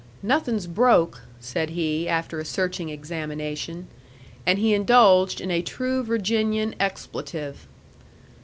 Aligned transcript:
"Nothing's 0.23 0.65
broke," 0.65 1.21
said 1.39 1.69
he, 1.69 2.09
after 2.09 2.39
a 2.39 2.43
searching 2.43 2.89
examination. 2.89 3.85
And 4.47 4.57
he 4.57 4.73
indulged 4.73 5.39
in 5.39 5.51
a 5.51 5.61
true 5.61 6.01
Virginian 6.03 6.73
expletive. 6.79 7.67